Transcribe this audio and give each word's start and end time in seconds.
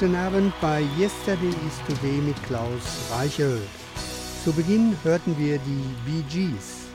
Guten 0.00 0.14
Abend 0.14 0.52
bei 0.60 0.82
Yesterday 0.96 1.48
is 1.48 1.80
Today 1.88 2.20
mit 2.20 2.40
Klaus 2.44 3.10
Reichel. 3.10 3.60
Zu 4.44 4.52
Beginn 4.52 4.96
hörten 5.02 5.36
wir 5.36 5.58
die 5.58 5.84
Bee 6.06 6.22
Gees. 6.30 6.86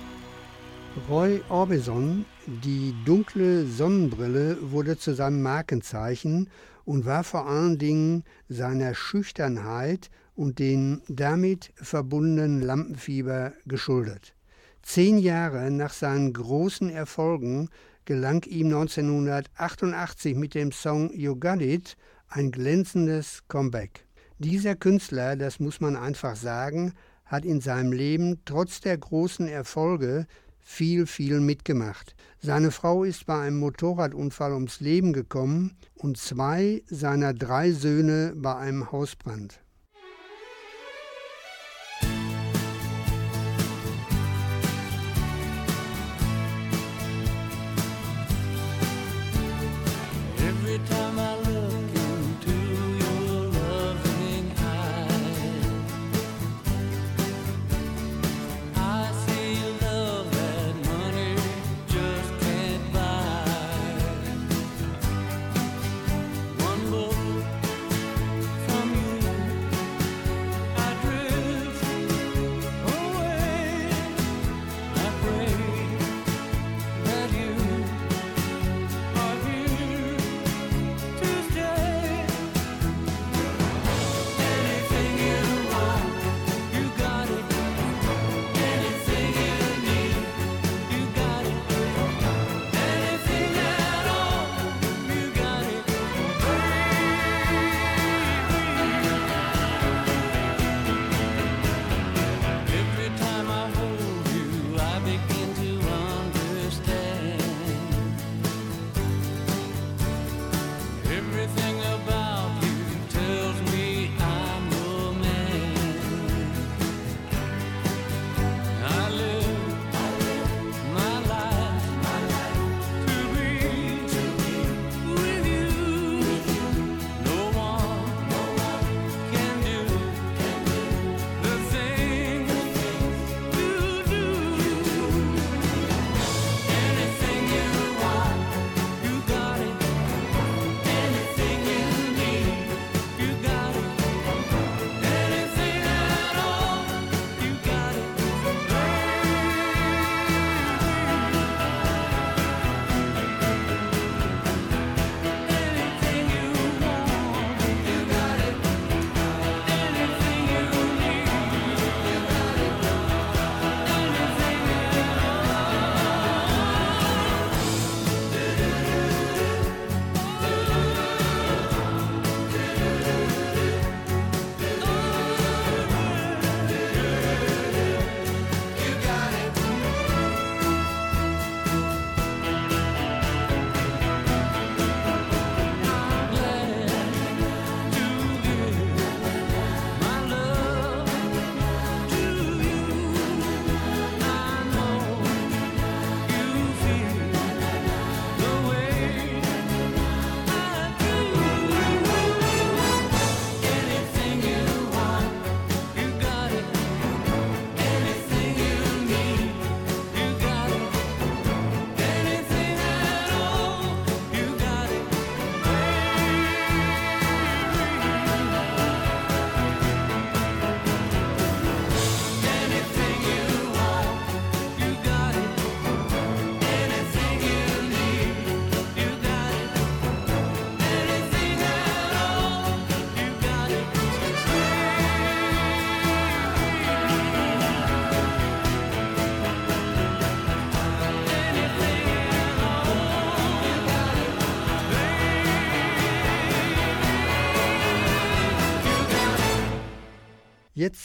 Roy 1.09 1.41
Orbison, 1.49 2.23
die 2.47 2.95
dunkle 3.03 3.65
Sonnenbrille 3.65 4.57
wurde 4.71 4.97
zu 4.97 5.13
seinem 5.13 5.41
Markenzeichen 5.41 6.49
und 6.85 7.05
war 7.05 7.25
vor 7.25 7.45
allen 7.45 7.77
Dingen 7.77 8.23
seiner 8.47 8.95
Schüchternheit 8.95 10.09
und 10.37 10.59
den 10.59 11.01
damit 11.09 11.73
verbundenen 11.75 12.61
Lampenfieber 12.61 13.51
geschuldet. 13.65 14.33
Zehn 14.81 15.17
Jahre 15.17 15.71
nach 15.71 15.91
seinen 15.91 16.31
großen 16.31 16.89
Erfolgen 16.89 17.69
gelang 18.05 18.43
ihm 18.43 18.67
1988 18.67 20.35
mit 20.37 20.55
dem 20.55 20.71
Song 20.71 21.11
You 21.13 21.35
Got 21.35 21.61
It 21.61 21.97
ein 22.35 22.51
glänzendes 22.51 23.43
Comeback. 23.47 24.07
Dieser 24.39 24.75
Künstler, 24.75 25.35
das 25.35 25.59
muss 25.59 25.79
man 25.79 25.95
einfach 25.95 26.35
sagen, 26.35 26.93
hat 27.25 27.45
in 27.45 27.61
seinem 27.61 27.91
Leben 27.91 28.41
trotz 28.45 28.81
der 28.81 28.97
großen 28.97 29.47
Erfolge 29.47 30.25
viel, 30.59 31.05
viel 31.05 31.39
mitgemacht. 31.39 32.15
Seine 32.39 32.71
Frau 32.71 33.03
ist 33.03 33.27
bei 33.27 33.39
einem 33.39 33.59
Motorradunfall 33.59 34.53
ums 34.53 34.79
Leben 34.79 35.13
gekommen 35.13 35.77
und 35.93 36.17
zwei 36.17 36.81
seiner 36.87 37.35
drei 37.35 37.71
Söhne 37.71 38.33
bei 38.35 38.55
einem 38.55 38.91
Hausbrand. 38.91 39.62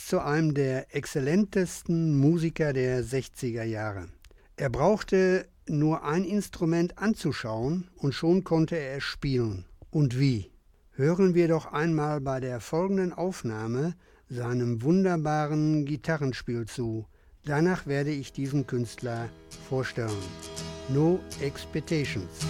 Zu 0.09 0.25
einem 0.25 0.55
der 0.55 0.97
exzellentesten 0.97 2.19
Musiker 2.19 2.73
der 2.73 3.05
60er 3.05 3.65
Jahre. 3.65 4.09
Er 4.57 4.71
brauchte 4.71 5.47
nur 5.69 6.03
ein 6.03 6.25
Instrument 6.25 6.97
anzuschauen 6.97 7.91
und 7.99 8.15
schon 8.15 8.43
konnte 8.43 8.77
er 8.77 8.97
es 8.97 9.05
spielen. 9.05 9.67
Und 9.91 10.19
wie? 10.19 10.51
Hören 10.93 11.35
wir 11.35 11.49
doch 11.49 11.73
einmal 11.73 12.23
bei 12.23 12.41
der 12.41 12.61
folgenden 12.61 13.13
Aufnahme 13.13 13.97
seinem 14.31 14.83
wunderbaren 14.83 15.85
Gitarrenspiel 15.85 16.65
zu. 16.65 17.05
Danach 17.45 17.87
werde 17.87 18.11
ich 18.11 18.33
diesen 18.33 18.67
Künstler 18.67 19.29
vorstellen. 19.69 20.25
No 20.89 21.21
Expectations. 21.43 22.47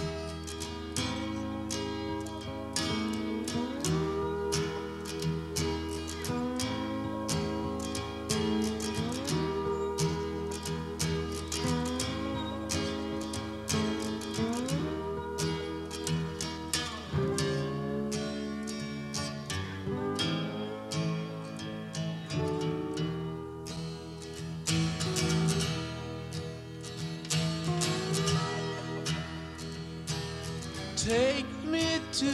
Me 31.69 32.01
to 32.11 32.31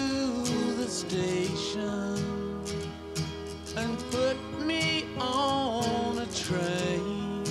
the 0.78 0.88
station 0.88 2.18
and 3.76 3.98
put 4.12 4.38
me 4.62 5.06
on 5.20 6.20
a 6.20 6.26
train. 6.28 7.44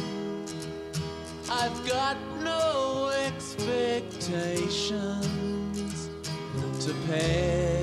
I've 1.50 1.86
got 1.86 2.16
no 2.42 3.10
expectations. 3.26 6.08
to 6.80 6.94
pass 7.06 7.73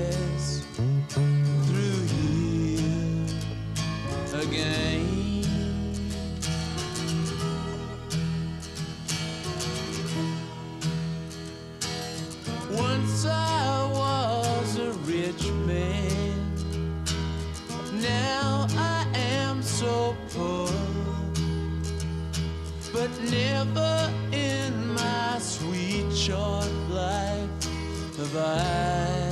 have 28.32 28.44
I 28.44 29.30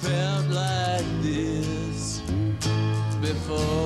felt 0.00 0.46
like 0.48 1.22
this 1.22 2.20
before. 3.20 3.83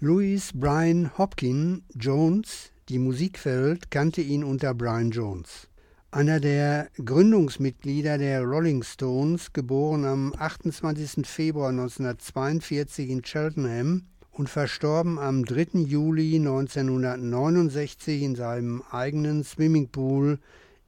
Louis 0.00 0.52
Brian 0.54 1.10
Hopkin 1.18 1.82
Jones, 1.98 2.70
die 2.88 3.00
Musikwelt 3.00 3.90
kannte 3.90 4.20
ihn 4.20 4.44
unter 4.44 4.72
Brian 4.72 5.10
Jones. 5.10 5.66
Einer 6.12 6.38
der 6.38 6.88
Gründungsmitglieder 7.04 8.16
der 8.16 8.44
Rolling 8.44 8.84
Stones, 8.84 9.52
geboren 9.52 10.04
am 10.04 10.32
28. 10.38 11.26
Februar 11.26 11.70
1942 11.70 13.10
in 13.10 13.22
Cheltenham 13.22 14.04
und 14.30 14.48
verstorben 14.48 15.18
am 15.18 15.44
3. 15.44 15.80
Juli 15.80 16.36
1969 16.36 18.22
in 18.22 18.36
seinem 18.36 18.84
eigenen 18.92 19.42
Swimmingpool 19.42 20.38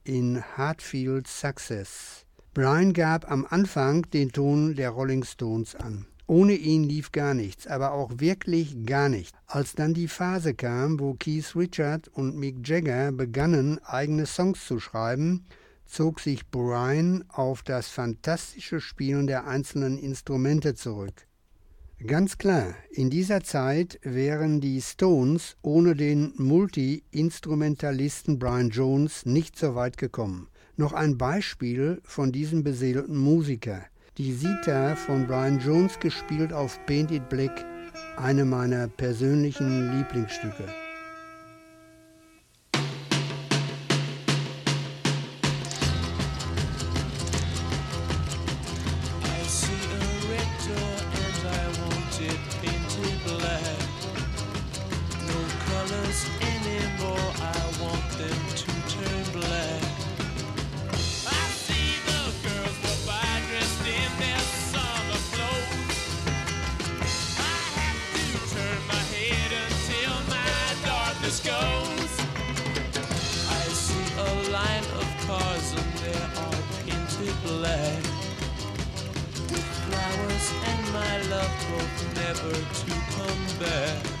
in 0.05 0.41
Hartfield, 0.55 1.27
Sussex. 1.27 2.25
Brian 2.53 2.93
gab 2.93 3.29
am 3.29 3.45
Anfang 3.49 4.09
den 4.11 4.31
Ton 4.31 4.73
der 4.75 4.91
Rolling 4.91 5.25
Stones 5.25 5.75
an. 5.75 6.05
Ohne 6.31 6.53
ihn 6.53 6.85
lief 6.85 7.11
gar 7.11 7.33
nichts, 7.33 7.67
aber 7.67 7.91
auch 7.91 8.09
wirklich 8.19 8.85
gar 8.85 9.09
nichts. 9.09 9.37
Als 9.47 9.73
dann 9.73 9.93
die 9.93 10.07
Phase 10.07 10.53
kam, 10.53 10.97
wo 10.97 11.13
Keith 11.13 11.57
Richard 11.57 12.07
und 12.07 12.37
Mick 12.37 12.65
Jagger 12.65 13.11
begannen, 13.11 13.81
eigene 13.83 14.25
Songs 14.25 14.65
zu 14.65 14.79
schreiben, 14.79 15.43
zog 15.83 16.21
sich 16.21 16.47
Brian 16.47 17.25
auf 17.27 17.63
das 17.63 17.89
fantastische 17.89 18.79
Spielen 18.79 19.27
der 19.27 19.45
einzelnen 19.45 19.97
Instrumente 19.97 20.73
zurück. 20.73 21.27
Ganz 22.07 22.37
klar, 22.37 22.75
in 22.91 23.09
dieser 23.09 23.43
Zeit 23.43 23.99
wären 24.01 24.61
die 24.61 24.81
Stones 24.81 25.57
ohne 25.61 25.97
den 25.97 26.31
Multi-Instrumentalisten 26.37 28.39
Brian 28.39 28.69
Jones 28.69 29.25
nicht 29.25 29.59
so 29.59 29.75
weit 29.75 29.97
gekommen. 29.97 30.47
Noch 30.77 30.93
ein 30.93 31.17
Beispiel 31.17 31.99
von 32.05 32.31
diesem 32.31 32.63
beseelten 32.63 33.17
Musiker. 33.17 33.81
Die 34.17 34.33
Sita 34.33 34.97
von 34.97 35.25
Brian 35.25 35.57
Jones 35.57 35.97
gespielt 35.97 36.51
auf 36.51 36.77
Painted 36.85 37.29
Black, 37.29 37.65
eine 38.17 38.43
meiner 38.43 38.89
persönlichen 38.89 39.97
Lieblingsstücke. 39.97 40.65
My 81.51 81.75
love 81.75 81.91
hope 81.91 82.15
never 82.15 82.51
to 82.51 82.91
come 83.15 83.59
back. 83.59 84.20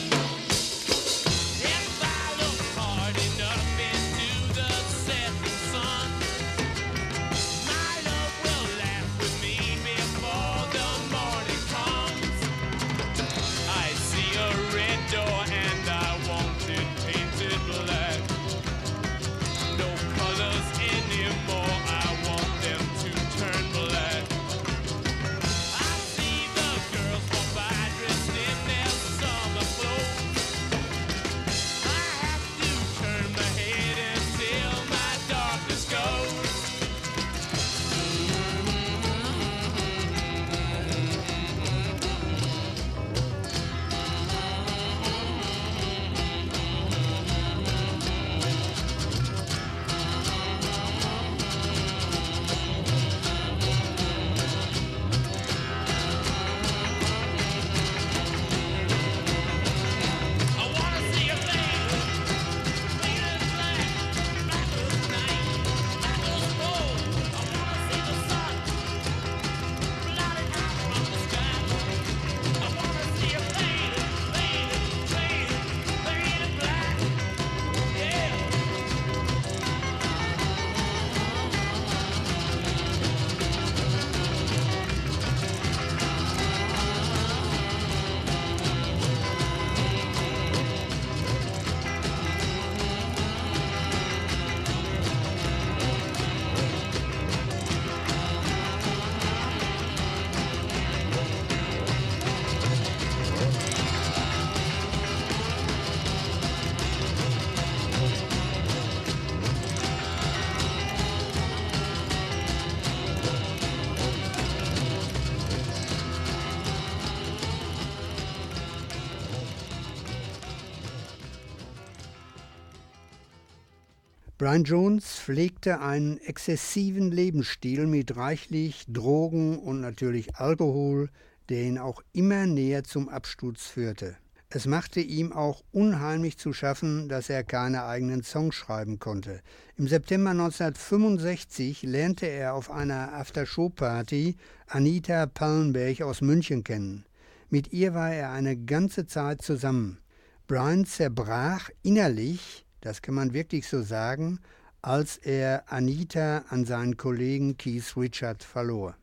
Brian 124.41 124.63
Jones 124.63 125.19
pflegte 125.19 125.81
einen 125.81 126.17
exzessiven 126.17 127.11
Lebensstil 127.11 127.85
mit 127.85 128.15
reichlich 128.15 128.85
Drogen 128.87 129.59
und 129.59 129.81
natürlich 129.81 130.35
Alkohol, 130.35 131.11
der 131.49 131.61
ihn 131.61 131.77
auch 131.77 132.01
immer 132.11 132.47
näher 132.47 132.83
zum 132.83 133.07
Absturz 133.07 133.67
führte. 133.67 134.17
Es 134.49 134.65
machte 134.65 134.99
ihm 134.99 135.31
auch 135.31 135.61
unheimlich 135.71 136.39
zu 136.39 136.53
schaffen, 136.53 137.07
dass 137.07 137.29
er 137.29 137.43
keine 137.43 137.85
eigenen 137.85 138.23
Songs 138.23 138.55
schreiben 138.55 138.97
konnte. 138.97 139.41
Im 139.77 139.87
September 139.87 140.31
1965 140.31 141.83
lernte 141.83 142.25
er 142.25 142.55
auf 142.55 142.71
einer 142.71 143.13
Aftershow-Party 143.13 144.37
Anita 144.65 145.27
Pallenberg 145.27 146.01
aus 146.01 146.21
München 146.21 146.63
kennen. 146.63 147.05
Mit 147.51 147.73
ihr 147.73 147.93
war 147.93 148.11
er 148.11 148.31
eine 148.31 148.57
ganze 148.57 149.05
Zeit 149.05 149.43
zusammen. 149.43 149.99
Brian 150.47 150.87
zerbrach 150.87 151.69
innerlich, 151.83 152.65
das 152.81 153.01
kann 153.01 153.15
man 153.15 153.33
wirklich 153.33 153.67
so 153.67 153.81
sagen, 153.81 154.39
als 154.81 155.17
er 155.17 155.71
Anita 155.71 156.45
an 156.49 156.65
seinen 156.65 156.97
Kollegen 156.97 157.57
Keith 157.57 157.95
Richard 157.95 158.43
verlor. 158.43 158.95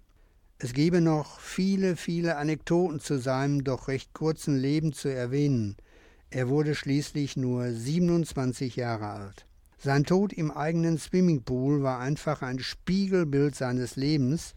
Es 0.59 0.73
gebe 0.73 1.01
noch 1.01 1.39
viele, 1.39 1.95
viele 1.95 2.37
Anekdoten 2.37 2.99
zu 2.99 3.19
seinem 3.19 3.63
doch 3.63 3.87
recht 3.87 4.13
kurzen 4.13 4.57
Leben 4.57 4.93
zu 4.93 5.09
erwähnen. 5.09 5.77
Er 6.31 6.49
wurde 6.49 6.75
schließlich 6.75 7.37
nur 7.37 7.71
27 7.71 8.75
Jahre 8.75 9.07
alt. 9.07 9.47
Sein 9.79 10.03
Tod 10.03 10.33
im 10.33 10.51
eigenen 10.51 10.99
Swimmingpool 10.99 11.85
war 11.85 12.01
einfach 12.01 12.43
ein 12.43 12.59
Spiegelbild 12.59 13.55
seines 13.55 13.95
Lebens. 13.95 14.55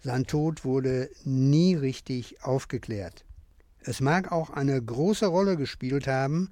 Sein 0.00 0.26
Tod 0.26 0.66
wurde 0.66 1.08
nie 1.24 1.74
richtig 1.74 2.44
aufgeklärt. 2.44 3.24
Es 3.80 4.02
mag 4.02 4.30
auch 4.30 4.50
eine 4.50 4.80
große 4.80 5.26
Rolle 5.26 5.56
gespielt 5.56 6.06
haben, 6.06 6.50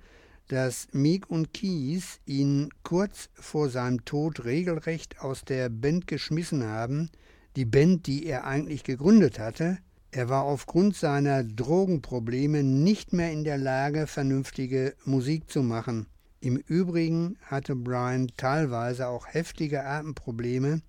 dass 0.49 0.89
Meek 0.93 1.29
und 1.31 1.53
Keys 1.53 2.21
ihn 2.25 2.71
kurz 2.83 3.29
vor 3.35 3.69
seinem 3.69 4.05
Tod 4.05 4.45
regelrecht 4.45 5.21
aus 5.21 5.45
der 5.45 5.69
Band 5.69 6.07
geschmissen 6.07 6.65
haben, 6.65 7.11
die 7.57 7.65
Band, 7.65 8.07
die 8.07 8.27
er 8.27 8.45
eigentlich 8.45 8.85
gegründet 8.85 9.39
hatte. 9.39 9.79
Er 10.13 10.29
war 10.29 10.45
aufgrund 10.45 10.95
seiner 10.95 11.43
Drogenprobleme 11.43 12.63
nicht 12.63 13.13
mehr 13.13 13.33
in 13.33 13.45
der 13.45 13.59
Lage, 13.59 14.07
vernünftige 14.07 14.95
Musik 15.05 15.51
zu 15.51 15.63
machen. 15.63 16.07
Im 16.41 16.57
Übrigen 16.57 17.39
hatte 17.43 17.75
Brian 17.75 18.31
teilweise 18.37 19.09
auch 19.09 19.27
heftige 19.27 19.85
Atemprobleme, 19.85 20.83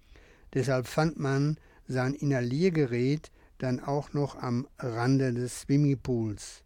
deshalb 0.53 0.87
fand 0.87 1.17
man 1.19 1.57
sein 1.87 2.13
Inhaliergerät 2.13 3.31
dann 3.57 3.79
auch 3.79 4.13
noch 4.13 4.35
am 4.35 4.67
Rande 4.77 5.33
des 5.33 5.61
Swimmingpools. 5.61 6.63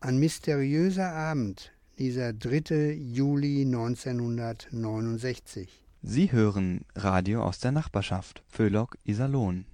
Ein 0.00 0.18
mysteriöser 0.18 1.12
Abend, 1.12 1.73
dieser 1.98 2.32
3. 2.32 2.92
Juli 2.92 3.62
1969. 3.62 5.68
Sie 6.02 6.32
hören 6.32 6.86
Radio 6.94 7.42
aus 7.42 7.58
der 7.60 7.72
Nachbarschaft, 7.72 8.42
Föhlock 8.48 8.96
Iserlohn. 9.04 9.66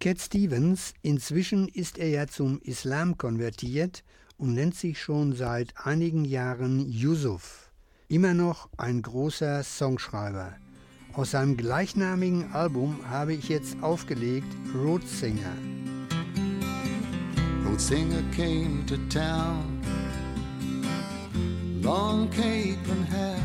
Cat 0.00 0.20
Stevens, 0.20 0.94
inzwischen 1.02 1.68
ist 1.68 1.98
er 1.98 2.08
ja 2.08 2.26
zum 2.26 2.58
Islam 2.60 3.18
konvertiert 3.18 4.02
und 4.36 4.54
nennt 4.54 4.74
sich 4.74 5.00
schon 5.00 5.32
seit 5.32 5.74
einigen 5.76 6.24
Jahren 6.24 6.88
Yusuf. 6.88 7.70
Immer 8.08 8.34
noch 8.34 8.68
ein 8.76 9.02
großer 9.02 9.62
Songschreiber. 9.62 10.56
Aus 11.14 11.30
seinem 11.32 11.56
gleichnamigen 11.56 12.52
Album 12.52 12.98
habe 13.08 13.34
ich 13.34 13.48
jetzt 13.48 13.80
aufgelegt 13.82 14.48
Road 14.74 15.06
Singer. 15.06 15.54
Old 17.78 17.84
singer 17.84 18.22
came 18.32 18.84
to 18.86 18.96
town, 19.08 19.80
long 21.82 22.28
cape 22.30 22.86
and 22.88 23.04
hat. 23.06 23.38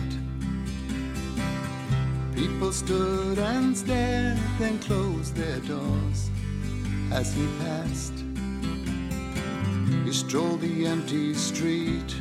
People 2.36 2.72
stood 2.72 3.38
and 3.38 3.78
stared, 3.78 4.38
then 4.60 4.80
closed 4.80 5.36
their 5.36 5.60
doors 5.60 6.30
as 7.12 7.34
he 7.34 7.46
passed. 7.60 8.14
He 10.04 10.12
strolled 10.12 10.62
the 10.62 10.88
empty 10.88 11.34
street. 11.34 12.16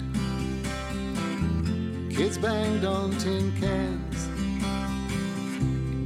Kids 2.11 2.37
banged 2.39 2.85
on 2.85 3.11
tin 3.19 3.53
cans. 3.59 4.29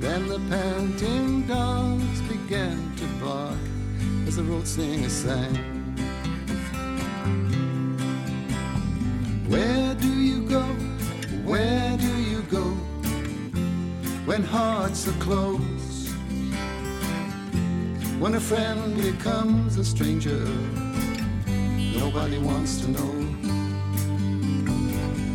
Then 0.00 0.28
the 0.28 0.38
panting 0.48 1.46
dogs 1.46 2.20
began 2.22 2.94
to 2.96 3.06
bark 3.24 3.58
as 4.26 4.36
the 4.36 4.44
road 4.44 4.66
singer 4.66 5.08
sang. 5.08 5.56
Where 9.48 9.85
when 14.36 14.44
hearts 14.44 15.08
are 15.08 15.18
close? 15.18 16.12
When 18.18 18.34
a 18.34 18.40
friend 18.40 18.94
becomes 19.00 19.78
a 19.78 19.84
stranger, 19.84 20.44
nobody 21.98 22.36
wants 22.36 22.82
to 22.82 22.90
know. 22.90 23.14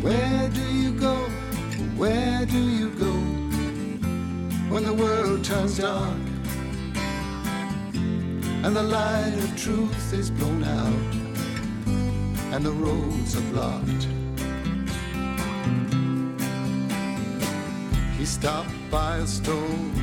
Where 0.06 0.48
do 0.50 0.66
you 0.72 0.92
go? 0.92 1.16
Where 1.96 2.46
do 2.46 2.60
you 2.78 2.90
go 2.90 3.14
when 4.72 4.84
the 4.84 4.94
world 4.94 5.44
turns 5.44 5.78
dark 5.78 6.22
and 8.64 8.76
the 8.76 8.84
light 8.84 9.34
of 9.34 9.50
truth 9.56 10.12
is 10.12 10.30
blown 10.30 10.62
out 10.62 11.12
and 12.54 12.64
the 12.64 12.70
roads 12.70 13.36
are 13.36 13.48
blocked. 13.52 14.06
He 18.16 18.24
stopped 18.24 18.81
by 18.92 19.16
a 19.16 19.26
stove 19.26 19.94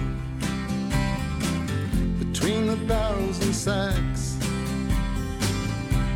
between 2.18 2.66
the 2.66 2.76
barrels 2.88 3.40
and 3.46 3.56
sacks. 3.56 4.36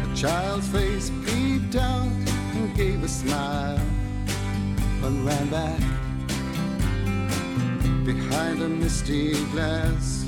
A 0.03 0.15
child's 0.15 0.67
face 0.69 1.11
peeped 1.23 1.75
out 1.75 2.09
and 2.55 2.75
gave 2.75 3.03
a 3.03 3.07
smile 3.07 3.79
and 5.03 5.23
ran 5.23 5.49
back 5.51 5.79
behind 8.05 8.63
a 8.63 8.67
misty 8.67 9.33
glass 9.51 10.25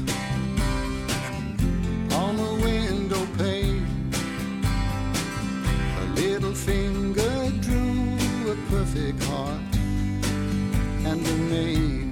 on 2.14 2.38
the 2.38 2.54
window 2.64 3.26
pane. 3.40 3.88
A 6.00 6.06
little 6.14 6.54
finger 6.54 7.50
drew 7.60 8.52
a 8.52 8.56
perfect 8.70 9.24
heart 9.24 9.62
and 11.08 11.26
a 11.26 12.05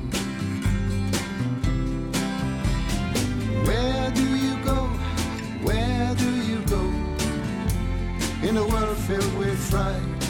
filled 9.08 9.38
with 9.38 9.60
fright. 9.72 10.24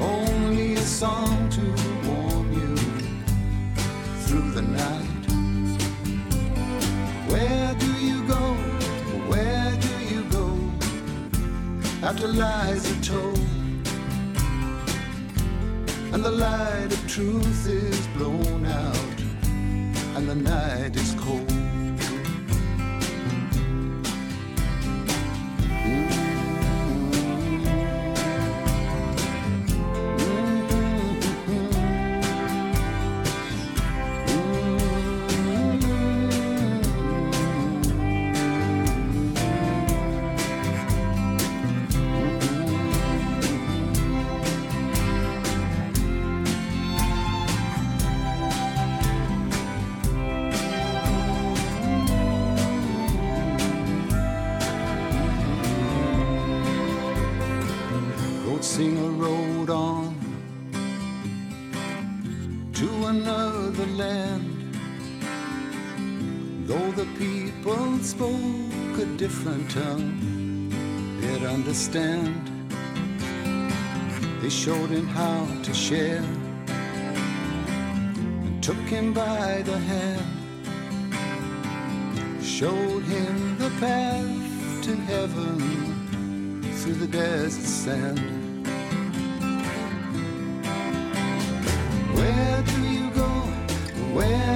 Only 0.00 0.74
a 0.74 0.80
song 0.80 1.50
to 1.50 1.64
warm 2.08 2.52
you 2.52 2.76
through 4.24 4.50
the 4.52 4.62
night. 4.62 5.24
Where 7.30 7.74
do 7.74 7.92
you 8.08 8.26
go? 8.26 8.54
Where 9.30 9.72
do 9.86 10.14
you 10.14 10.22
go? 10.30 10.46
After 12.02 12.28
lies 12.28 12.90
are 12.90 13.02
told 13.02 13.46
and 16.12 16.24
the 16.24 16.30
light 16.30 16.90
of 16.90 17.06
truth 17.06 17.68
is 17.68 18.06
blown 18.16 18.64
out, 18.64 19.20
and 20.16 20.26
the 20.26 20.34
night 20.34 20.96
is 20.96 21.14
cold. 21.18 21.45
Him 74.86 75.08
how 75.08 75.46
to 75.64 75.74
share 75.74 76.22
and 78.44 78.62
took 78.62 78.76
him 78.76 79.12
by 79.12 79.62
the 79.62 79.76
hand. 79.76 80.24
Showed 82.40 83.02
him 83.02 83.58
the 83.58 83.70
path 83.80 84.84
to 84.84 84.94
heaven 84.94 86.62
through 86.76 86.94
the 86.94 87.08
desert 87.08 87.64
sand. 87.64 88.20
Where 92.14 92.62
do 92.62 92.80
you 92.88 93.10
go? 93.10 93.30
Where 94.14 94.55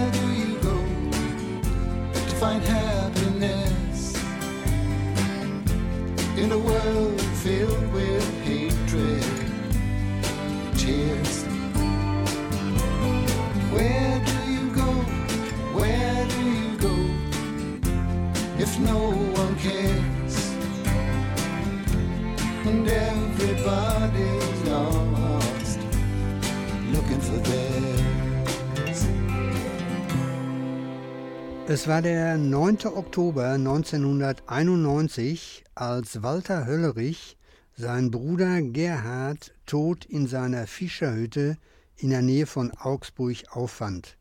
Es 31.73 31.87
war 31.87 32.03
der 32.03 32.37
9. 32.37 32.79
Oktober 32.87 33.51
1991, 33.51 35.63
als 35.77 36.21
Walter 36.21 36.67
Höllerich 36.67 37.37
seinen 37.77 38.11
Bruder 38.11 38.61
Gerhard 38.61 39.55
tot 39.67 40.05
in 40.05 40.27
seiner 40.27 40.67
Fischerhütte 40.67 41.59
in 41.97 42.11
der 42.11 42.23
Nähe 42.23 42.47
von 42.47 42.73
Augsburg 42.73 43.37
auffand. 43.53 44.17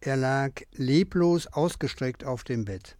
Er 0.00 0.16
lag 0.16 0.62
leblos 0.72 1.46
ausgestreckt 1.46 2.24
auf 2.24 2.42
dem 2.42 2.64
Bett. 2.64 2.96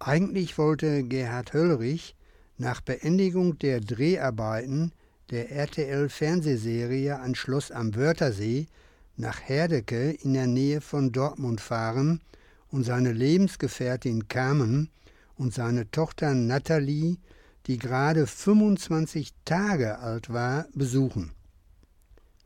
Eigentlich 0.00 0.58
wollte 0.58 1.04
Gerhard 1.04 1.52
Höllerich 1.52 2.16
nach 2.58 2.80
Beendigung 2.80 3.56
der 3.60 3.78
Dreharbeiten 3.78 4.90
der 5.30 5.52
RTL-Fernsehserie 5.52 7.20
Ein 7.20 7.36
Schloss 7.36 7.70
am 7.70 7.94
Wörthersee 7.94 8.66
nach 9.16 9.40
Herdecke 9.40 10.10
in 10.10 10.34
der 10.34 10.48
Nähe 10.48 10.80
von 10.80 11.12
Dortmund 11.12 11.60
fahren 11.60 12.20
und 12.70 12.84
seine 12.84 13.12
Lebensgefährtin 13.12 14.28
Carmen 14.28 14.90
und 15.36 15.54
seine 15.54 15.90
Tochter 15.90 16.34
Natalie, 16.34 17.18
die 17.66 17.78
gerade 17.78 18.26
25 18.26 19.32
Tage 19.44 19.98
alt 19.98 20.32
war, 20.32 20.66
besuchen. 20.74 21.32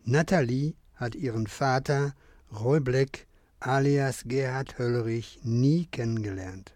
Natalie 0.04 0.74
hat 0.94 1.14
ihren 1.14 1.46
Vater 1.46 2.14
Roy 2.52 2.80
Black 2.80 3.26
alias 3.60 4.22
Gerhard 4.24 4.78
Höllerich 4.78 5.40
nie 5.42 5.86
kennengelernt. 5.86 6.74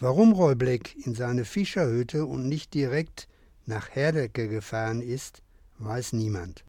Warum 0.00 0.32
Roy 0.32 0.54
Black 0.54 0.96
in 1.06 1.14
seine 1.14 1.44
Fischerhütte 1.44 2.26
und 2.26 2.48
nicht 2.48 2.74
direkt 2.74 3.28
nach 3.66 3.90
Herdecke 3.90 4.48
gefahren 4.48 5.00
ist, 5.00 5.42
weiß 5.78 6.14
niemand. 6.14 6.64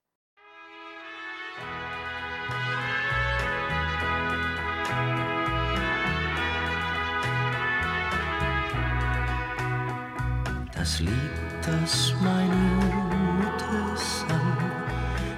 Das 10.85 10.99
Lied, 10.99 11.31
das 11.63 12.13
meine 12.21 12.53
Mutter 12.53 13.97
sang, 13.97 14.57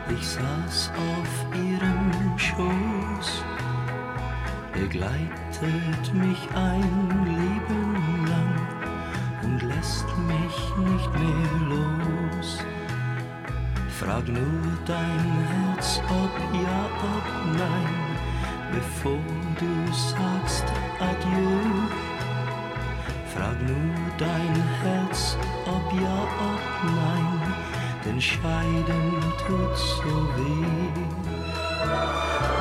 ich 0.09 0.27
saß 0.27 0.91
auf 0.91 1.55
ihrem 1.55 2.37
Schoß, 2.37 3.45
begleitet 4.73 6.13
mich 6.13 6.49
ein 6.53 7.23
Leben 7.23 8.27
lang 8.27 8.55
und 9.43 9.61
lässt 9.61 10.05
mich 10.27 10.91
nicht 10.91 11.13
mehr 11.13 11.69
los. 11.69 12.57
Frag 14.01 14.27
nur 14.27 14.77
dein 14.85 15.47
Herz, 15.47 16.01
ob 16.09 16.37
ja, 16.61 16.89
ob 17.15 17.55
nein, 17.57 18.17
bevor 18.73 19.23
du 19.57 19.93
sagst 19.93 20.65
Adieu. 20.99 22.06
Frag 23.37 23.61
nur 23.61 23.93
dein 24.17 24.55
Herz, 24.81 25.37
ob 25.67 25.93
ja, 25.93 26.17
ob 26.49 26.63
nein, 26.83 27.53
denn 28.03 28.19
Scheiden 28.19 29.21
tut 29.45 29.77
so 29.77 30.15
weh. 30.35 30.91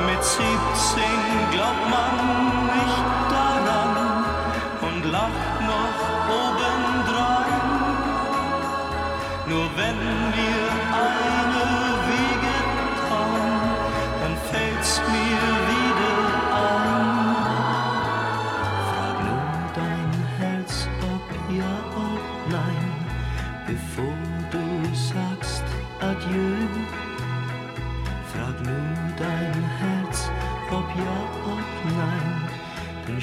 Mit 0.06 0.22
17 0.22 0.42
glaubt 1.52 1.84
man 1.94 2.14
nicht 2.76 3.06
daran 3.32 4.24
und 4.86 5.00
lacht 5.10 5.60
noch 5.72 5.98
obendrein. 6.44 7.64
Nur 9.48 9.66
wenn 9.76 10.00
wir 10.36 10.60
eine 10.92 11.35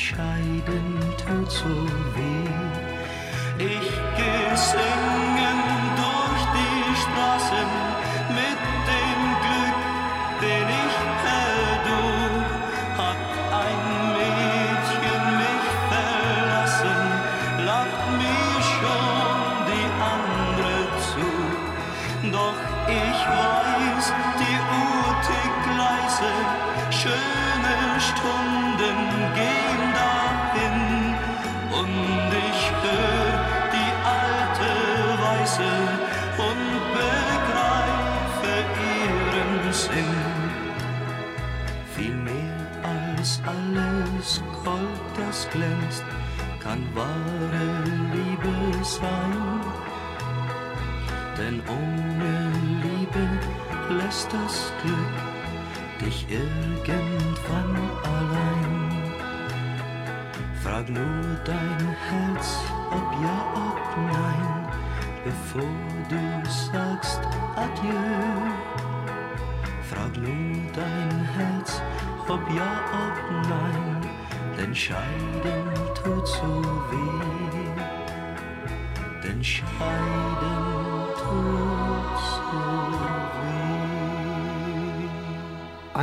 denn 0.04 0.18
Scheiden 0.18 1.00
tut 1.18 1.52
so 1.52 1.66
weh. 2.16 2.50
Ich 3.58 3.92
geh 4.18 4.56
singen 4.56 5.33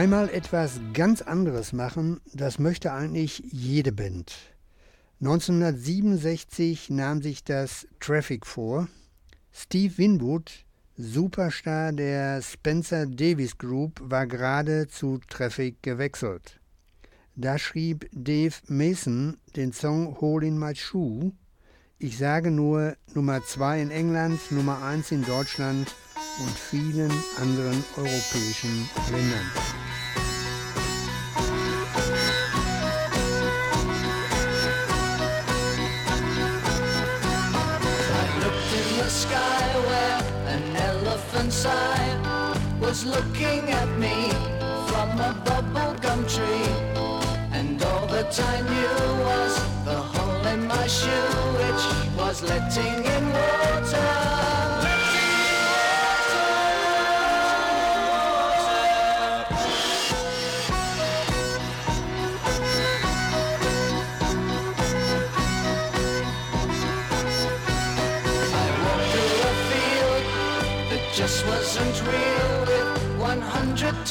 Einmal 0.00 0.30
etwas 0.30 0.80
ganz 0.94 1.20
anderes 1.20 1.74
machen, 1.74 2.22
das 2.32 2.58
möchte 2.58 2.90
eigentlich 2.90 3.44
jede 3.52 3.92
Band. 3.92 4.34
1967 5.20 6.88
nahm 6.88 7.20
sich 7.20 7.44
das 7.44 7.86
Traffic 8.00 8.46
vor. 8.46 8.88
Steve 9.52 9.98
Winwood, 9.98 10.64
Superstar 10.96 11.92
der 11.92 12.40
Spencer 12.40 13.04
Davis 13.04 13.58
Group, 13.58 14.00
war 14.02 14.26
gerade 14.26 14.88
zu 14.88 15.20
Traffic 15.28 15.82
gewechselt. 15.82 16.58
Da 17.36 17.58
schrieb 17.58 18.08
Dave 18.10 18.54
Mason 18.68 19.36
den 19.54 19.74
Song 19.74 20.18
Hole 20.22 20.46
in 20.46 20.58
My 20.58 20.74
Shoe. 20.74 21.32
Ich 21.98 22.16
sage 22.16 22.50
nur 22.50 22.96
Nummer 23.12 23.44
2 23.44 23.82
in 23.82 23.90
England, 23.90 24.40
Nummer 24.50 24.82
1 24.82 25.12
in 25.12 25.26
Deutschland 25.26 25.94
und 26.38 26.58
vielen 26.58 27.12
anderen 27.38 27.84
europäischen 27.98 28.88
Ländern. 29.10 29.79
Was 43.04 43.16
looking 43.16 43.70
at 43.70 43.88
me 43.98 44.28
from 44.88 45.08
a 45.20 45.32
bubblegum 45.44 46.20
tree. 46.28 46.72
And 47.52 47.82
all 47.82 48.06
the 48.06 48.24
time 48.24 48.64
knew 48.64 49.24
was 49.24 49.54
the 49.84 49.96
hole 49.96 50.46
in 50.46 50.66
my 50.66 50.86
shoe, 50.86 51.10
which 51.60 52.16
was 52.16 52.42
letting 52.42 53.04
in 53.04 53.32
water. 53.32 54.29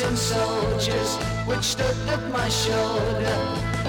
100 0.02 0.18
soldiers 0.18 1.18
which 1.46 1.64
stood 1.64 1.98
at 2.08 2.32
my 2.32 2.48
shoulder. 2.48 3.38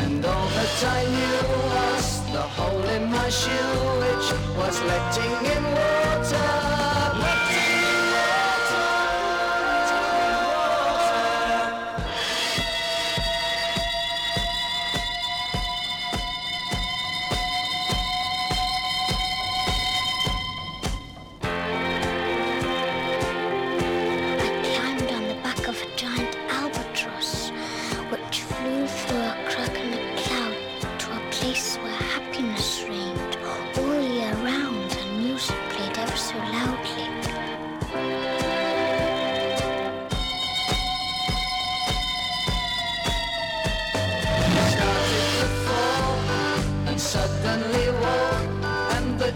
And 0.03 0.25
all 0.25 0.49
that 0.49 0.85
I 0.85 1.05
knew 1.05 1.41
was 1.71 2.33
the 2.33 2.43
hole 2.43 2.83
in 2.97 3.13
my 3.13 3.29
shoe 3.29 3.51
which 4.03 4.27
was 4.59 4.83
letting 4.83 5.47
in 5.55 5.63
water. 5.63 6.80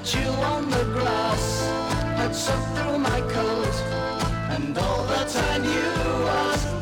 Dew 0.04 0.28
on 0.52 0.68
the 0.68 0.84
grass. 0.92 1.66
Had 2.16 2.34
soaked 2.34 2.76
through 2.76 2.98
my 2.98 3.20
coat 3.32 3.74
and 4.50 4.76
all 4.76 5.04
that 5.04 5.34
I 5.34 5.58
knew 5.58 6.24
was 6.24 6.73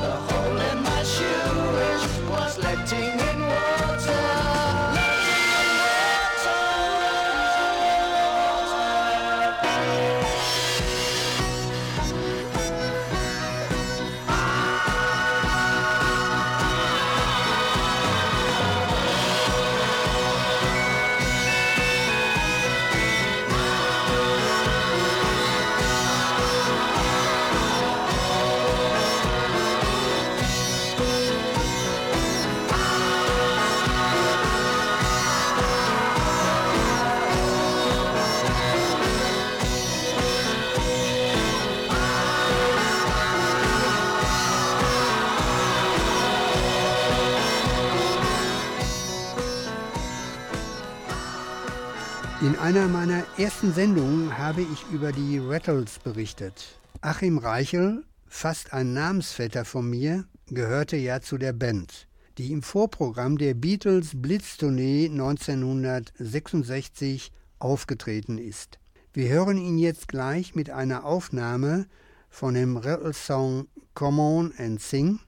einer 52.63 52.87
meiner 52.87 53.25
ersten 53.39 53.75
Sendungen 53.75 54.39
habe 54.39 54.63
ich 54.63 54.87
über 54.93 55.11
die 55.11 55.41
Rattles 55.41 55.99
berichtet. 55.99 56.79
Achim 57.01 57.39
Reichel, 57.39 58.05
fast 58.29 58.73
ein 58.73 58.93
Namensvetter 58.93 59.65
von 59.65 59.91
mir, 59.91 60.27
gehörte 60.47 60.97
ja 60.97 61.21
zu 61.21 61.39
der 61.39 61.53
Band, 61.53 62.07
die 62.39 62.53
im 62.53 62.63
Vorprogramm 62.63 63.37
der 63.37 63.55
Beatles 63.55 64.13
Blitztournee 64.15 65.07
1966 65.07 67.33
aufgetreten 67.59 68.39
ist. 68.39 68.79
Wir 69.13 69.29
hören 69.31 69.59
ihn 69.59 69.77
jetzt 69.77 70.07
gleich 70.07 70.55
mit 70.55 70.71
einer 70.71 71.05
Aufnahme 71.05 71.89
von 72.31 72.55
dem 72.55 72.77
Rattle-Song 72.77 73.67
Come 73.95 74.23
On 74.23 74.55
and 74.57 74.81
Sing 74.81 75.19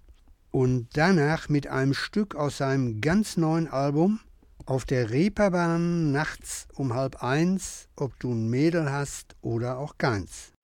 und 0.52 0.86
danach 0.92 1.48
mit 1.48 1.66
einem 1.66 1.94
Stück 1.94 2.36
aus 2.36 2.58
seinem 2.58 3.00
ganz 3.00 3.36
neuen 3.36 3.66
Album 3.66 4.20
auf 4.66 4.86
der 4.86 5.10
Reeperbahn 5.10 6.10
nachts 6.10 6.68
um 6.72 6.94
halb 6.94 7.22
eins, 7.22 7.88
ob 7.96 8.18
du 8.18 8.32
ein 8.32 8.48
Mädel 8.48 8.90
hast 8.90 9.36
oder 9.42 9.76
auch 9.76 9.98
keins. 9.98 10.54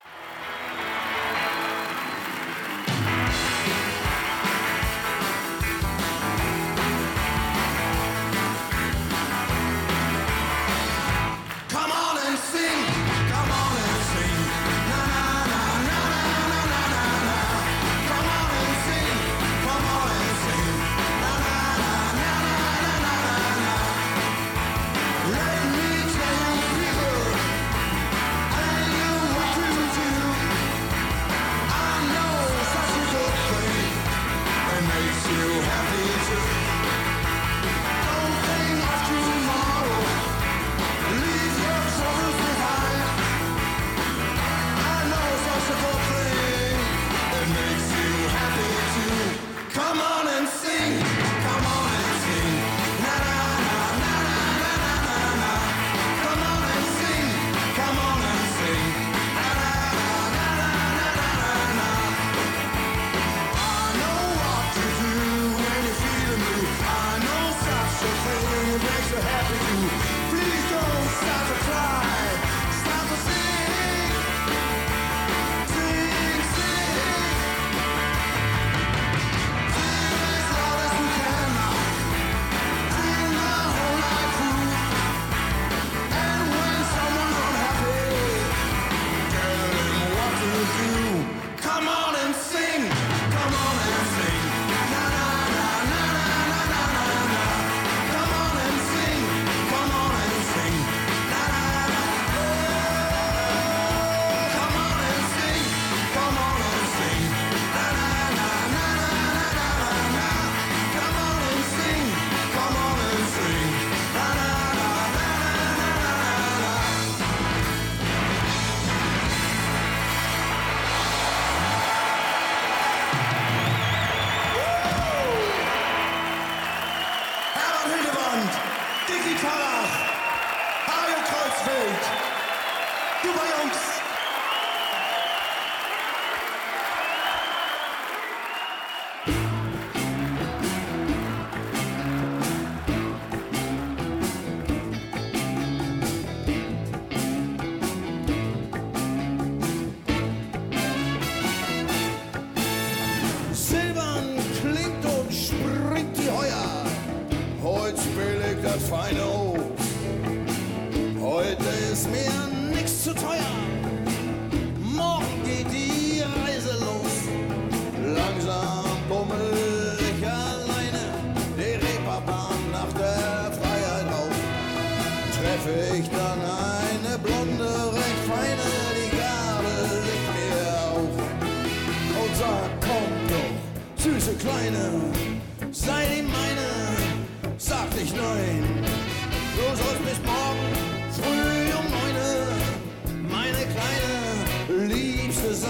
Sein. 195.53 195.69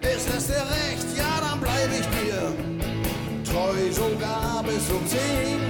Ist 0.00 0.28
es 0.34 0.46
dir 0.46 0.54
recht? 0.54 1.06
Ja, 1.16 1.40
dann 1.42 1.60
bleib 1.60 1.90
ich 1.92 2.06
dir 2.06 2.54
treu 3.44 3.92
sogar 3.92 4.62
bis 4.64 4.88
um 4.90 5.06
zehn. 5.06 5.69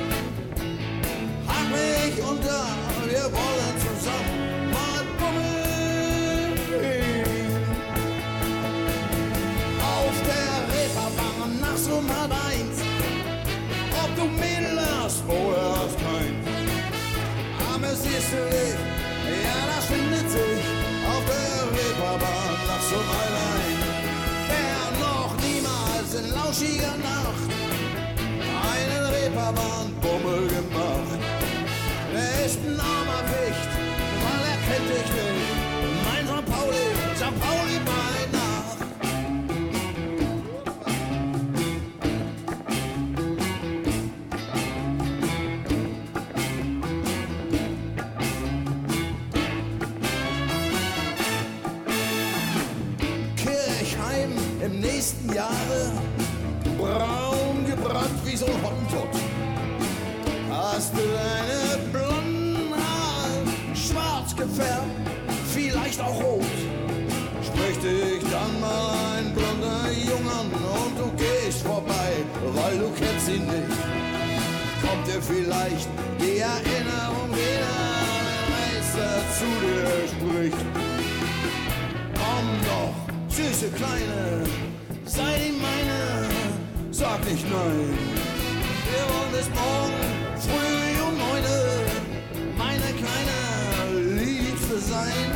90er 26.61 26.93
einen 28.71 29.07
Reeperbahn. 29.15 29.90
nicht, 87.33 87.51
nein. 87.51 87.99
Wir 88.91 89.05
wollen 89.11 89.35
es 89.39 89.49
morgen 89.51 90.03
früh 90.45 91.03
um 91.09 91.17
heute, 91.31 91.57
meine 92.57 92.91
kleine 93.01 93.39
Liebste 94.21 94.79
sein. 94.79 95.31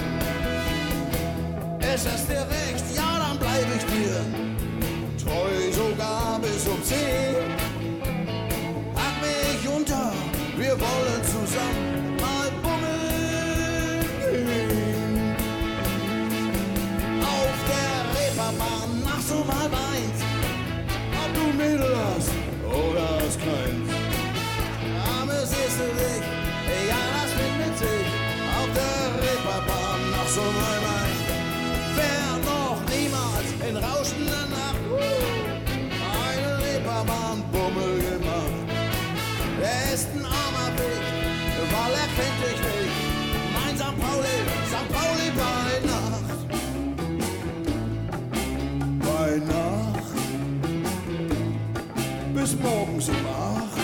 Es 1.81 2.05
ist 2.07 2.29
dir 2.29 2.47
recht, 2.51 2.85
ja, 2.97 3.19
dann 3.19 3.39
bleib 3.39 3.67
ich 3.77 3.85
dir 3.85 4.25
treu 5.23 5.73
sogar 5.73 6.41
bis 6.41 6.67
um 6.67 6.83
zehn. 6.83 7.34
morgens 52.65 53.09
um 53.11 53.27
acht 53.27 53.79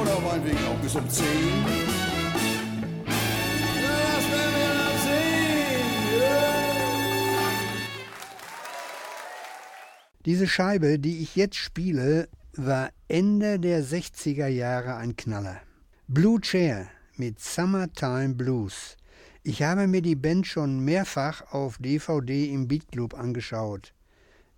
oder 0.00 0.20
meinetwegen 0.20 0.64
auch 0.66 0.80
bis 0.80 0.94
um 0.94 1.08
zehn. 1.08 1.64
Na, 3.82 3.92
das 4.14 4.24
werden 4.32 4.54
wir 4.56 4.74
dann 4.80 4.98
sehen. 5.04 5.90
Diese 10.24 10.48
Scheibe, 10.48 10.98
die 10.98 11.22
ich 11.22 11.36
jetzt 11.36 11.56
spiele, 11.56 12.28
war 12.56 12.90
Ende 13.08 13.60
der 13.60 13.84
60er 13.84 14.48
Jahre 14.48 14.96
ein 14.96 15.16
Knaller. 15.16 15.60
Blue 16.08 16.40
Chair 16.40 16.88
mit 17.16 17.38
Summertime 17.38 18.34
Blues. 18.34 18.96
Ich 19.42 19.62
habe 19.62 19.86
mir 19.86 20.02
die 20.02 20.16
Band 20.16 20.46
schon 20.46 20.80
mehrfach 20.80 21.52
auf 21.52 21.78
DVD 21.78 22.50
im 22.52 22.66
Beatclub 22.66 23.14
angeschaut. 23.14 23.92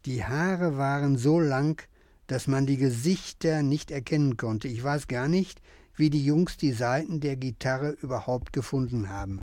Die 0.04 0.24
Haare 0.24 0.76
waren 0.76 1.16
so 1.16 1.38
lang, 1.38 1.80
dass 2.26 2.48
man 2.48 2.66
die 2.66 2.76
Gesichter 2.76 3.62
nicht 3.62 3.92
erkennen 3.92 4.36
konnte. 4.36 4.66
Ich 4.66 4.82
weiß 4.82 5.06
gar 5.06 5.28
nicht, 5.28 5.62
wie 5.94 6.10
die 6.10 6.24
Jungs 6.24 6.56
die 6.56 6.72
Saiten 6.72 7.20
der 7.20 7.36
Gitarre 7.36 7.90
überhaupt 7.90 8.52
gefunden 8.52 9.10
haben. 9.10 9.40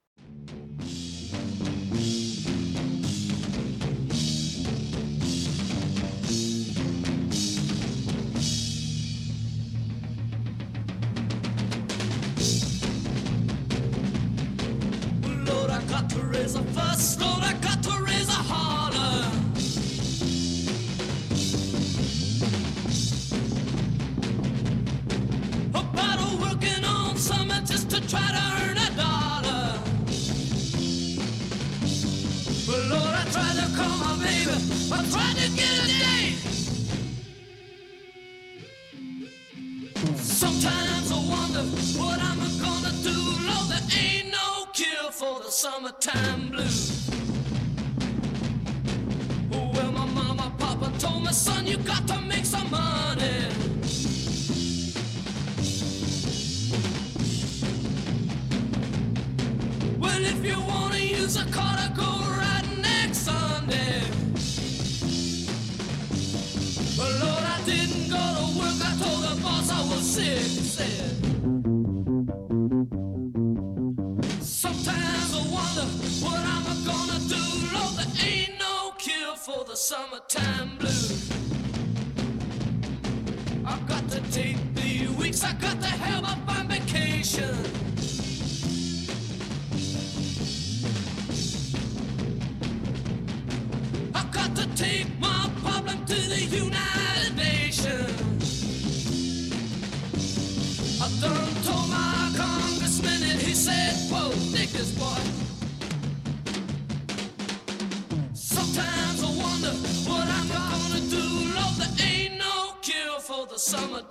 summertime. 45.80 46.19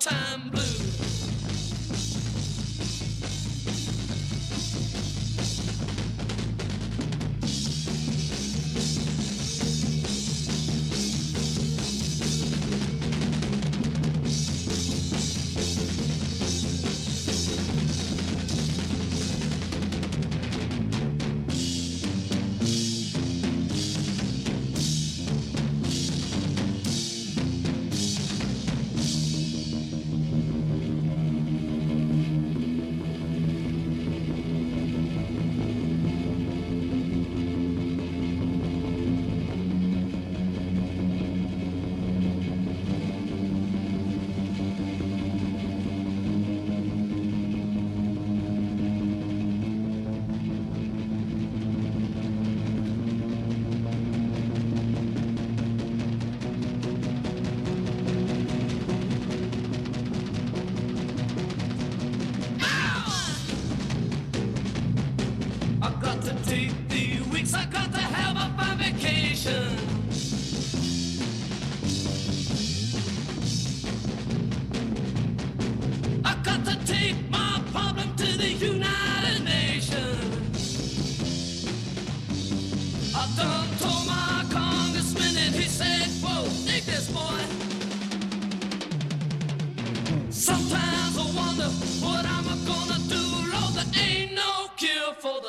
time 0.08 0.50
blue. 0.50 0.67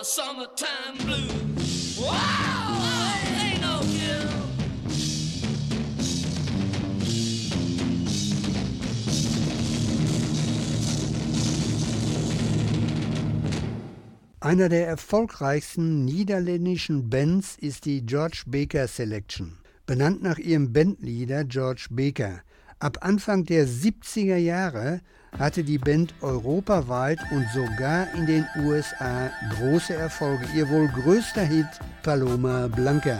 summertime 0.09 0.97
blues. 1.05 1.97
Wow! 1.99 2.89
Einer 14.41 14.69
der 14.69 14.87
erfolgreichsten 14.87 16.05
niederländischen 16.05 17.09
Bands 17.09 17.55
ist 17.59 17.85
die 17.85 18.03
George 18.03 18.43
Baker 18.47 18.87
Selection, 18.87 19.59
benannt 19.85 20.23
nach 20.23 20.39
ihrem 20.39 20.73
Bandleader 20.73 21.43
George 21.43 21.87
Baker, 21.91 22.41
Ab 22.81 22.99
Anfang 23.01 23.43
der 23.43 23.67
70er 23.67 24.37
Jahre 24.37 25.01
hatte 25.37 25.65
die 25.65 25.77
Band 25.77 26.13
europaweit 26.21 27.19
und 27.29 27.45
sogar 27.53 28.07
in 28.13 28.25
den 28.25 28.45
USA 28.63 29.29
große 29.57 29.93
Erfolge. 29.93 30.45
Ihr 30.55 30.69
wohl 30.69 30.87
größter 30.87 31.43
Hit 31.43 31.67
Paloma 32.03 32.67
Blanca. 32.67 33.19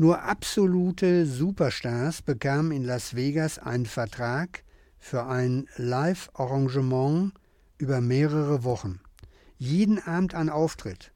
Nur 0.00 0.22
absolute 0.22 1.26
Superstars 1.26 2.22
bekamen 2.22 2.72
in 2.72 2.84
Las 2.84 3.16
Vegas 3.16 3.58
einen 3.58 3.84
Vertrag 3.84 4.64
für 4.98 5.26
ein 5.26 5.68
Live-Arrangement 5.76 7.34
über 7.76 8.00
mehrere 8.00 8.64
Wochen. 8.64 9.00
Jeden 9.58 10.02
Abend 10.02 10.34
ein 10.34 10.48
Auftritt. 10.48 11.12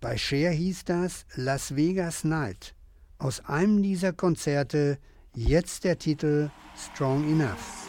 Bei 0.00 0.16
Cher 0.16 0.52
hieß 0.52 0.84
das 0.84 1.26
Las 1.34 1.74
Vegas 1.74 2.22
Night. 2.22 2.76
Aus 3.18 3.44
einem 3.44 3.82
dieser 3.82 4.12
Konzerte 4.12 4.98
jetzt 5.34 5.82
der 5.82 5.98
Titel 5.98 6.50
Strong 6.76 7.28
Enough. 7.28 7.88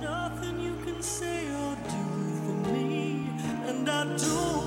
nothing 0.00 0.58
you 0.58 0.74
can 0.84 1.00
say 1.00 1.46
or 1.52 1.76
do 1.76 2.02
for 2.42 2.72
me, 2.72 3.28
and 3.68 3.88
I 3.88 4.16
do. 4.16 4.59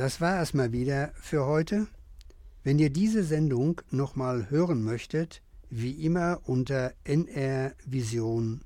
Das 0.00 0.18
war 0.22 0.40
es 0.40 0.54
mal 0.54 0.72
wieder 0.72 1.12
für 1.20 1.44
heute. 1.44 1.86
Wenn 2.64 2.78
ihr 2.78 2.88
diese 2.88 3.22
Sendung 3.22 3.82
nochmal 3.90 4.48
hören 4.48 4.82
möchtet, 4.82 5.42
wie 5.68 5.90
immer 6.06 6.40
unter 6.44 6.94
nrvision.de. 7.04 8.56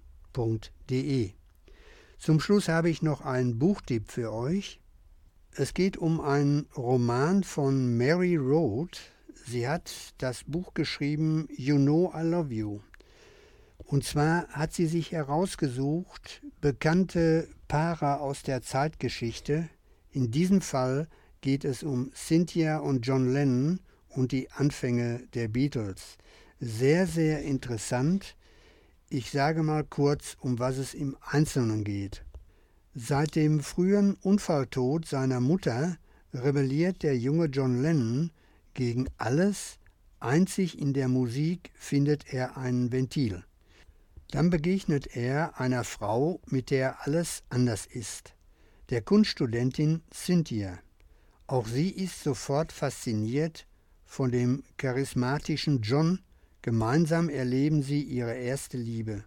Zum 2.19 2.39
Schluss 2.39 2.69
habe 2.69 2.89
ich 2.89 3.03
noch 3.03 3.23
einen 3.23 3.59
Buchtipp 3.59 4.13
für 4.13 4.33
euch. 4.33 4.81
Es 5.51 5.75
geht 5.75 5.97
um 5.97 6.21
einen 6.21 6.69
Roman 6.77 7.43
von 7.43 7.97
Mary 7.97 8.37
Road. 8.37 8.97
Sie 9.45 9.67
hat 9.67 10.15
das 10.19 10.45
Buch 10.45 10.73
geschrieben 10.73 11.49
You 11.57 11.79
Know 11.79 12.13
I 12.17 12.23
Love 12.23 12.55
You. 12.55 12.79
Und 13.79 14.05
zwar 14.05 14.47
hat 14.51 14.73
sie 14.73 14.87
sich 14.87 15.11
herausgesucht, 15.11 16.43
bekannte 16.61 17.49
Paare 17.67 18.21
aus 18.21 18.45
der 18.45 18.63
Zeitgeschichte. 18.63 19.69
In 20.13 20.31
diesem 20.31 20.61
Fall 20.61 21.09
geht 21.45 21.67
es 21.67 21.83
um 21.83 22.11
Cynthia 22.15 22.79
und 22.79 23.07
John 23.07 23.31
Lennon 23.31 23.79
und 24.09 24.33
die 24.33 24.51
Anfänge 24.53 25.29
der 25.35 25.49
Beatles. 25.49 26.17
Sehr, 26.59 27.07
sehr 27.07 27.43
interessant. 27.43 28.35
Ich 29.11 29.31
sage 29.31 29.63
mal 29.63 29.85
kurz, 29.85 30.39
um 30.41 30.59
was 30.59 30.79
es 30.79 30.95
im 30.95 31.19
Einzelnen 31.21 31.85
geht. 31.85 32.25
Seit 32.95 33.35
dem 33.35 33.61
frühen 33.61 34.15
Unfalltod 34.23 35.05
seiner 35.05 35.41
Mutter 35.41 35.99
rebelliert 36.33 37.03
der 37.03 37.19
junge 37.19 37.45
John 37.45 37.83
Lennon 37.83 38.31
gegen 38.73 39.11
alles, 39.19 39.79
einzig 40.21 40.79
in 40.79 40.95
der 40.95 41.09
Musik 41.09 41.73
findet 41.75 42.33
er 42.33 42.57
ein 42.57 42.91
Ventil. 42.91 43.45
Dann 44.31 44.49
begegnet 44.49 45.15
er 45.15 45.61
einer 45.61 45.85
Frau, 45.85 46.41
mit 46.47 46.71
der 46.71 47.07
alles 47.07 47.43
anders 47.51 47.85
ist, 47.85 48.33
der 48.89 49.03
Kunststudentin 49.03 50.01
Cynthia. 50.11 50.79
Auch 51.47 51.67
sie 51.67 51.91
ist 51.91 52.23
sofort 52.23 52.73
fasziniert 52.73 53.67
von 54.07 54.31
dem 54.31 54.63
charismatischen 54.79 55.83
John, 55.83 56.21
gemeinsam 56.63 57.29
erleben 57.29 57.83
sie 57.83 58.03
ihre 58.03 58.35
erste 58.35 58.79
Liebe. 58.79 59.25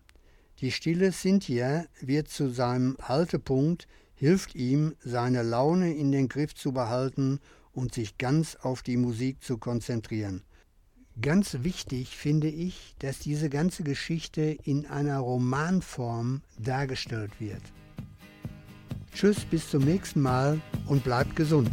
Die 0.60 0.72
stille 0.72 1.12
Cynthia 1.12 1.86
wird 2.02 2.30
zu 2.30 2.50
seinem 2.50 2.98
Haltepunkt, 3.04 3.88
hilft 4.16 4.56
ihm, 4.56 4.96
seine 5.04 5.44
Laune 5.44 5.94
in 5.94 6.12
den 6.12 6.28
Griff 6.28 6.56
zu 6.56 6.72
behalten 6.72 7.40
und 7.72 7.94
sich 7.94 8.18
ganz 8.18 8.56
auf 8.56 8.82
die 8.82 8.98
Musik 8.98 9.44
zu 9.44 9.60
konzentrieren. 9.60 10.42
Ganz 11.22 11.58
wichtig 11.62 12.18
finde 12.18 12.48
ich, 12.48 12.96
dass 12.98 13.20
diese 13.20 13.50
ganze 13.50 13.84
Geschichte 13.84 14.58
in 14.64 14.88
einer 14.88 15.20
Romanform 15.20 16.42
dargestellt 16.58 17.40
wird. 17.40 17.62
Tschüss, 19.14 19.46
bis 19.46 19.70
zum 19.70 19.84
nächsten 19.84 20.22
Mal 20.22 20.60
und 20.88 21.04
bleibt 21.04 21.36
gesund. 21.36 21.72